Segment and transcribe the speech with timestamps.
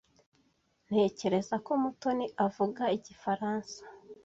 [0.87, 3.79] Ntekereza ko Mutoni avuga Igifaransa.